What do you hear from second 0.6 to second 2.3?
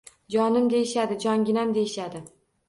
deyishadi, jonginam deyishadi.